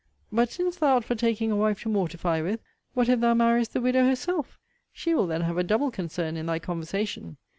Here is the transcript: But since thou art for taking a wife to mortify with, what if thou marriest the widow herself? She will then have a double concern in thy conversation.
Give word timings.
But 0.31 0.51
since 0.51 0.77
thou 0.77 0.95
art 0.95 1.03
for 1.03 1.13
taking 1.13 1.51
a 1.51 1.55
wife 1.55 1.81
to 1.83 1.89
mortify 1.89 2.41
with, 2.41 2.59
what 2.95 3.07
if 3.07 3.19
thou 3.19 3.35
marriest 3.35 3.73
the 3.73 3.81
widow 3.81 4.03
herself? 4.03 4.57
She 4.91 5.13
will 5.13 5.27
then 5.27 5.41
have 5.41 5.59
a 5.59 5.63
double 5.63 5.91
concern 5.91 6.37
in 6.37 6.47
thy 6.47 6.57
conversation. 6.57 7.37